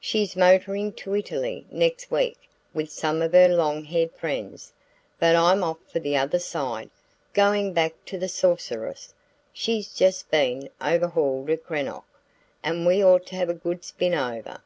"She's 0.00 0.34
motoring 0.34 0.92
to 0.94 1.14
Italy 1.14 1.64
next 1.70 2.10
week 2.10 2.50
with 2.74 2.90
some 2.90 3.22
of 3.22 3.32
her 3.34 3.46
long 3.46 3.84
haired 3.84 4.10
friends 4.16 4.72
but 5.20 5.36
I'm 5.36 5.62
off 5.62 5.78
for 5.86 6.00
the 6.00 6.16
other 6.16 6.40
side; 6.40 6.90
going 7.34 7.72
back 7.72 7.94
on 8.12 8.18
the 8.18 8.28
Sorceress. 8.28 9.14
She's 9.52 9.94
just 9.94 10.28
been 10.28 10.70
overhauled 10.80 11.50
at 11.50 11.62
Greenock, 11.64 12.02
and 12.64 12.84
we 12.84 13.00
ought 13.04 13.26
to 13.26 13.36
have 13.36 13.48
a 13.48 13.54
good 13.54 13.84
spin 13.84 14.12
over. 14.14 14.60